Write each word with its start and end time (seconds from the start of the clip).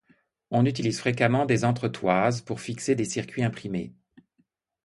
On 0.49 0.65
utilise 0.65 0.97
fréquemment 0.99 1.45
des 1.45 1.63
entretoises 1.63 2.41
pour 2.41 2.59
fixer 2.59 2.95
des 2.95 3.05
circuits 3.05 3.43
imprimés. 3.43 3.93